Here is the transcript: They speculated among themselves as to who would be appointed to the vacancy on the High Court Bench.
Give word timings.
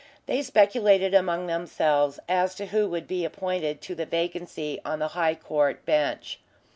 They 0.25 0.41
speculated 0.41 1.13
among 1.13 1.45
themselves 1.45 2.19
as 2.27 2.55
to 2.55 2.65
who 2.65 2.89
would 2.89 3.07
be 3.07 3.23
appointed 3.23 3.81
to 3.81 3.93
the 3.93 4.07
vacancy 4.07 4.81
on 4.83 4.97
the 4.97 5.09
High 5.09 5.35
Court 5.35 5.85
Bench. 5.85 6.39